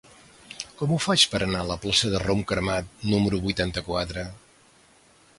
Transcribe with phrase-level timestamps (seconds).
[0.77, 4.25] Com ho faig per anar a la plaça del Rom Cremat número vuitanta-quatre?